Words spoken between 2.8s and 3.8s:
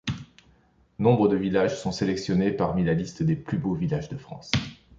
la liste des Plus Beaux